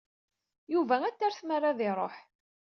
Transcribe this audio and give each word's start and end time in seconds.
Yuba 0.73 0.95
ad 1.03 1.13
t-terr 1.15 1.33
tmara 1.35 1.67
ad 1.69 1.79
iṛuḥ. 1.89 2.15